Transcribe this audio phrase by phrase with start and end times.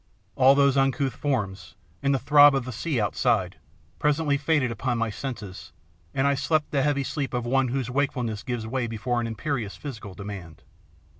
[0.35, 3.57] All those uncouth forms, and the throb of the sea outside,
[3.99, 5.73] presently faded upon my senses,
[6.11, 9.75] and I slept the heavy sleep of one whose wakefulness gives way before an imperious
[9.75, 10.63] physical demand.